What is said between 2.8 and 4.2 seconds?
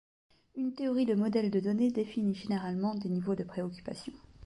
des niveaux de préoccupation.